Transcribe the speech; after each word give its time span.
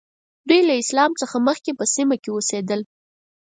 دوی 0.47 0.61
له 0.67 0.73
اسلام 0.81 1.11
څخه 1.21 1.35
مخکې 1.47 1.71
په 1.79 1.85
سیمه 1.95 2.15
کې 2.23 2.29
اوسېدل. 2.33 2.81